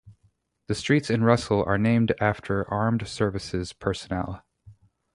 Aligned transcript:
The 0.65 0.73
streets 0.73 1.11
in 1.11 1.23
Russell 1.23 1.63
are 1.63 1.77
named 1.77 2.15
after 2.19 2.67
armed 2.73 3.07
services 3.07 3.71
personnel. 3.71 4.43